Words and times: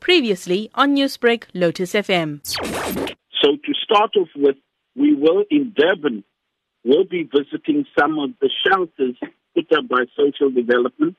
Previously 0.00 0.70
on 0.74 0.94
Newsbreak, 0.94 1.44
Lotus 1.54 1.92
FM. 1.92 2.40
So 3.42 3.56
to 3.56 3.74
start 3.84 4.16
off 4.16 4.28
with, 4.36 4.56
we 4.96 5.14
will 5.14 5.44
in 5.50 5.74
Durban, 5.76 6.24
we'll 6.84 7.04
be 7.04 7.22
visiting 7.22 7.86
some 7.98 8.18
of 8.18 8.30
the 8.40 8.50
shelters 8.66 9.16
put 9.54 9.72
up 9.76 9.88
by 9.88 10.04
social 10.16 10.50
development. 10.50 11.16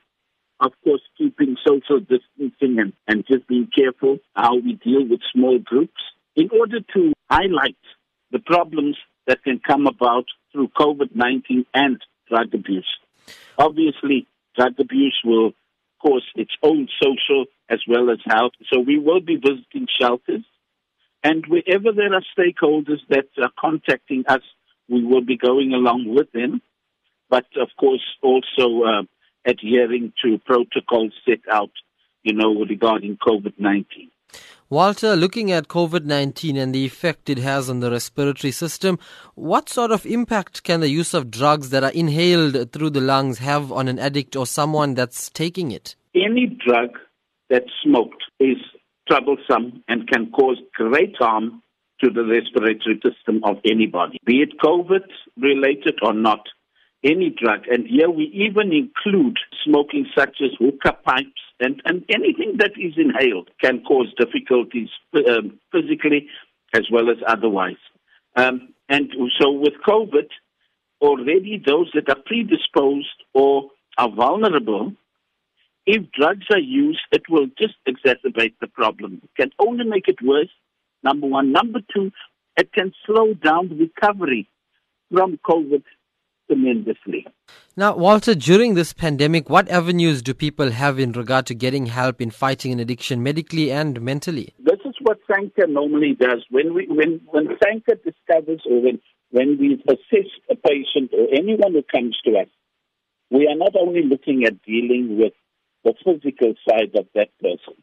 Of 0.60 0.72
course, 0.84 1.02
keeping 1.18 1.56
social 1.66 2.00
distancing 2.00 2.78
and, 2.78 2.92
and 3.08 3.24
just 3.26 3.48
being 3.48 3.68
careful 3.74 4.18
how 4.34 4.56
we 4.56 4.74
deal 4.74 5.06
with 5.08 5.20
small 5.32 5.58
groups 5.58 6.00
in 6.36 6.50
order 6.50 6.80
to 6.94 7.12
highlight 7.30 7.76
the 8.30 8.38
problems 8.38 8.96
that 9.26 9.42
can 9.42 9.60
come 9.66 9.86
about 9.86 10.26
through 10.52 10.68
COVID-19 10.78 11.66
and 11.74 12.00
drug 12.28 12.54
abuse. 12.54 12.88
Obviously, 13.58 14.26
drug 14.56 14.74
abuse 14.78 15.18
will 15.24 15.52
cause 16.02 16.24
its 16.34 16.52
own 16.62 16.88
social 17.02 17.46
as 17.68 17.80
well 17.88 18.10
as 18.10 18.18
health. 18.26 18.52
So 18.72 18.80
we 18.80 18.98
will 18.98 19.20
be 19.20 19.36
visiting 19.36 19.86
shelters. 20.00 20.44
And 21.22 21.44
wherever 21.46 21.92
there 21.94 22.12
are 22.12 22.24
stakeholders 22.36 23.00
that 23.08 23.26
are 23.40 23.52
contacting 23.58 24.24
us, 24.28 24.42
we 24.88 25.04
will 25.04 25.24
be 25.24 25.36
going 25.36 25.72
along 25.72 26.12
with 26.14 26.32
them. 26.32 26.60
But 27.30 27.46
of 27.56 27.68
course, 27.78 28.04
also 28.22 28.82
uh, 28.82 29.02
adhering 29.46 30.12
to 30.24 30.38
protocols 30.44 31.12
set 31.26 31.40
out, 31.50 31.70
you 32.22 32.34
know, 32.34 32.64
regarding 32.68 33.16
COVID 33.16 33.54
19. 33.58 34.11
Walter, 34.72 35.16
looking 35.16 35.52
at 35.52 35.68
COVID 35.68 36.06
19 36.06 36.56
and 36.56 36.74
the 36.74 36.86
effect 36.86 37.28
it 37.28 37.36
has 37.36 37.68
on 37.68 37.80
the 37.80 37.90
respiratory 37.90 38.52
system, 38.52 38.98
what 39.34 39.68
sort 39.68 39.90
of 39.90 40.06
impact 40.06 40.62
can 40.62 40.80
the 40.80 40.88
use 40.88 41.12
of 41.12 41.30
drugs 41.30 41.68
that 41.68 41.84
are 41.84 41.90
inhaled 41.90 42.72
through 42.72 42.88
the 42.88 43.02
lungs 43.02 43.36
have 43.36 43.70
on 43.70 43.86
an 43.86 43.98
addict 43.98 44.34
or 44.34 44.46
someone 44.46 44.94
that's 44.94 45.28
taking 45.28 45.72
it? 45.72 45.94
Any 46.14 46.46
drug 46.46 46.98
that's 47.50 47.68
smoked 47.84 48.24
is 48.40 48.56
troublesome 49.06 49.84
and 49.88 50.08
can 50.08 50.30
cause 50.30 50.56
great 50.72 51.16
harm 51.18 51.62
to 52.02 52.08
the 52.08 52.24
respiratory 52.24 52.98
system 53.04 53.44
of 53.44 53.58
anybody, 53.70 54.16
be 54.24 54.40
it 54.40 54.58
COVID 54.64 55.04
related 55.36 55.98
or 56.02 56.14
not 56.14 56.48
any 57.04 57.30
drug. 57.30 57.62
And 57.70 57.86
here 57.86 58.10
we 58.10 58.24
even 58.24 58.72
include 58.72 59.38
smoking 59.64 60.06
such 60.16 60.36
as 60.42 60.50
hookah 60.58 60.98
pipes 61.04 61.42
and, 61.60 61.80
and 61.84 62.04
anything 62.08 62.56
that 62.58 62.72
is 62.76 62.94
inhaled 62.96 63.50
can 63.60 63.82
cause 63.84 64.12
difficulties 64.18 64.88
um, 65.28 65.58
physically 65.70 66.28
as 66.74 66.82
well 66.90 67.10
as 67.10 67.18
otherwise. 67.26 67.76
Um, 68.36 68.72
and 68.88 69.10
so 69.40 69.50
with 69.50 69.74
COVID, 69.86 70.28
already 71.00 71.62
those 71.64 71.90
that 71.94 72.08
are 72.08 72.22
predisposed 72.24 73.08
or 73.34 73.70
are 73.98 74.10
vulnerable, 74.10 74.92
if 75.86 76.10
drugs 76.12 76.46
are 76.50 76.60
used, 76.60 77.00
it 77.10 77.22
will 77.28 77.46
just 77.58 77.74
exacerbate 77.88 78.54
the 78.60 78.68
problem. 78.68 79.20
It 79.24 79.30
can 79.36 79.50
only 79.58 79.84
make 79.84 80.08
it 80.08 80.22
worse, 80.22 80.50
number 81.02 81.26
one. 81.26 81.52
Number 81.52 81.80
two, 81.92 82.12
it 82.56 82.72
can 82.72 82.92
slow 83.04 83.34
down 83.34 83.76
recovery 83.78 84.48
from 85.12 85.38
COVID 85.44 85.82
tremendously. 86.52 87.26
Now, 87.76 87.96
Walter, 87.96 88.34
during 88.34 88.74
this 88.74 88.92
pandemic, 88.92 89.48
what 89.48 89.68
avenues 89.68 90.22
do 90.22 90.34
people 90.34 90.70
have 90.70 90.98
in 90.98 91.12
regard 91.12 91.46
to 91.46 91.54
getting 91.54 91.86
help 91.86 92.20
in 92.20 92.30
fighting 92.30 92.72
an 92.72 92.80
addiction 92.80 93.22
medically 93.22 93.70
and 93.70 94.00
mentally? 94.00 94.54
This 94.58 94.80
is 94.84 94.94
what 95.00 95.18
SANCA 95.30 95.68
normally 95.68 96.14
does. 96.14 96.44
When 96.50 96.74
we 96.74 96.86
when 96.86 97.20
when 97.26 97.48
SANCA 97.62 98.02
discovers 98.04 98.62
or 98.66 98.82
when 98.82 99.00
when 99.30 99.58
we 99.58 99.82
assess 99.88 100.30
a 100.50 100.56
patient 100.56 101.12
or 101.12 101.26
anyone 101.32 101.72
who 101.72 101.82
comes 101.82 102.18
to 102.24 102.32
us, 102.32 102.48
we 103.30 103.46
are 103.48 103.56
not 103.56 103.74
only 103.76 104.02
looking 104.02 104.44
at 104.44 104.62
dealing 104.62 105.18
with 105.18 105.32
the 105.84 105.94
physical 106.04 106.54
side 106.68 106.94
of 106.94 107.06
that 107.14 107.30
person. 107.40 107.74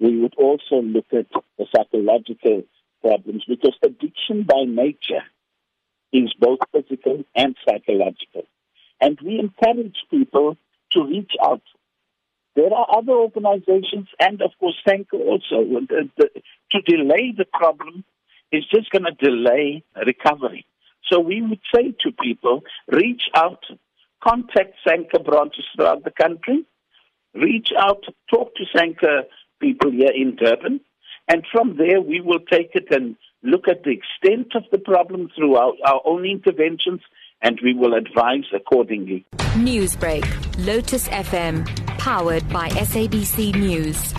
We 0.00 0.18
would 0.20 0.34
also 0.36 0.82
look 0.82 1.06
at 1.12 1.26
the 1.58 1.66
psychological 1.74 2.62
problems 3.02 3.44
because 3.46 3.74
addiction 3.82 4.42
by 4.42 4.64
nature 4.66 5.22
is 6.12 6.32
both 6.38 6.58
and 7.36 7.56
psychological. 7.64 8.44
And 9.00 9.18
we 9.24 9.38
encourage 9.38 9.96
people 10.10 10.56
to 10.92 11.04
reach 11.04 11.32
out. 11.44 11.62
There 12.54 12.72
are 12.72 12.86
other 12.96 13.12
organizations 13.12 14.08
and, 14.18 14.40
of 14.40 14.52
course, 14.58 14.76
SANCA 14.88 15.14
also. 15.14 15.56
Uh, 15.60 16.04
the, 16.16 16.30
to 16.72 16.80
delay 16.80 17.34
the 17.36 17.44
problem 17.52 18.04
is 18.50 18.64
just 18.74 18.90
going 18.90 19.04
to 19.04 19.12
delay 19.12 19.84
recovery. 20.06 20.64
So 21.10 21.20
we 21.20 21.42
would 21.42 21.60
say 21.74 21.94
to 22.00 22.12
people, 22.12 22.62
reach 22.90 23.22
out, 23.34 23.62
contact 24.26 24.74
SANCA 24.86 25.24
branches 25.24 25.64
throughout 25.74 26.04
the 26.04 26.10
country, 26.10 26.64
reach 27.34 27.68
out, 27.78 28.04
talk 28.30 28.54
to 28.56 28.64
SANCA 28.74 29.24
people 29.60 29.90
here 29.90 30.12
in 30.14 30.36
Durban, 30.36 30.80
and 31.28 31.44
from 31.52 31.76
there 31.76 32.00
we 32.00 32.20
will 32.20 32.40
take 32.40 32.70
it 32.74 32.88
and 32.90 33.16
look 33.42 33.68
at 33.68 33.84
the 33.84 33.90
extent 33.90 34.52
of 34.54 34.64
the 34.72 34.78
problem 34.78 35.30
through 35.36 35.56
our, 35.56 35.72
our 35.84 36.00
own 36.04 36.24
interventions, 36.24 37.00
and 37.42 37.58
we 37.62 37.74
will 37.74 37.94
advise 37.94 38.44
accordingly. 38.54 39.24
Newsbreak, 39.54 40.24
Lotus 40.66 41.08
FM, 41.08 41.66
powered 41.98 42.48
by 42.50 42.68
SABC 42.70 43.54
News. 43.54 44.14